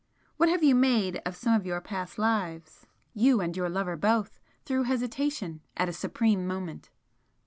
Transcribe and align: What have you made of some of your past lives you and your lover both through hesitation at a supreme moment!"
What 0.37 0.49
have 0.49 0.63
you 0.63 0.73
made 0.73 1.21
of 1.27 1.35
some 1.35 1.53
of 1.53 1.63
your 1.63 1.79
past 1.79 2.17
lives 2.17 2.87
you 3.13 3.39
and 3.39 3.55
your 3.55 3.69
lover 3.69 3.95
both 3.95 4.39
through 4.65 4.85
hesitation 4.85 5.61
at 5.77 5.89
a 5.89 5.93
supreme 5.93 6.47
moment!" 6.47 6.89